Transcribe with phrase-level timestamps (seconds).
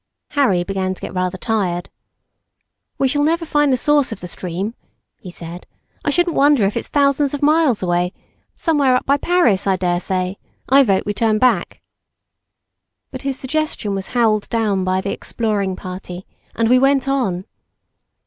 [0.29, 1.91] Harry began to get rather tired.
[2.97, 4.73] "We shall never find the source of the stream,"
[5.19, 5.67] he said.
[6.03, 8.11] "I shouldn't wonder if it's thousands of miles away,
[8.55, 10.37] somewhere up by Paris I daresay.
[10.67, 11.81] I vote we turn back."
[13.11, 16.25] But his suggestion was howled down by the exploring party,
[16.55, 17.45] and we went on.